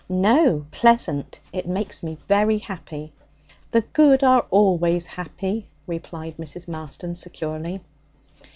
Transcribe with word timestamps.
'No, 0.09 0.65
Pleasant. 0.71 1.39
It 1.53 1.67
makes 1.67 2.01
me 2.01 2.17
very 2.27 2.57
happy.' 2.57 3.13
'The 3.69 3.81
good 3.93 4.23
are 4.23 4.47
always 4.49 5.05
happy,' 5.05 5.67
replied 5.85 6.37
Mrs. 6.37 6.67
Marston 6.67 7.13
securely. 7.13 7.81